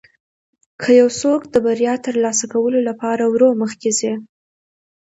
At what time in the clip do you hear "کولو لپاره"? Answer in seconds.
2.53-3.23